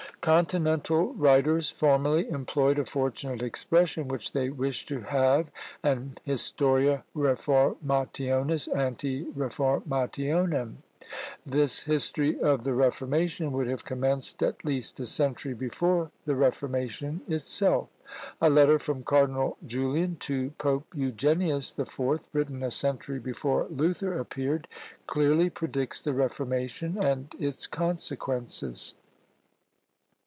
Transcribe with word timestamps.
Continental 0.21 1.15
writers 1.15 1.71
formerly 1.71 2.29
employed 2.29 2.77
a 2.77 2.85
fortunate 2.85 3.41
expression, 3.41 4.07
when 4.07 4.19
they 4.33 4.49
wished 4.51 4.87
to 4.89 4.99
have 5.01 5.49
an 5.81 6.15
Historia 6.23 7.03
Reformationis 7.15 8.67
ante 8.77 9.25
Reformationem: 9.25 10.75
this 11.43 11.79
history 11.79 12.39
of 12.39 12.63
the 12.63 12.75
Reformation 12.75 13.51
would 13.51 13.65
have 13.65 13.83
commenced 13.83 14.43
at 14.43 14.63
least 14.63 14.99
a 14.99 15.07
century 15.07 15.55
before 15.55 16.11
the 16.25 16.35
Reformation 16.35 17.21
itself! 17.27 17.89
A 18.39 18.47
letter 18.51 18.77
from 18.77 19.01
Cardinal 19.01 19.57
Julian 19.65 20.17
to 20.19 20.51
Pope 20.59 20.85
Eugenius 20.93 21.71
the 21.71 21.87
Fourth, 21.87 22.27
written 22.31 22.61
a 22.61 22.69
century 22.69 23.17
before 23.17 23.65
Luther 23.71 24.13
appeared, 24.13 24.67
clearly 25.07 25.49
predicts 25.49 25.99
the 25.99 26.13
Reformation 26.13 26.95
and 27.03 27.33
its 27.39 27.65
consequences. 27.65 28.93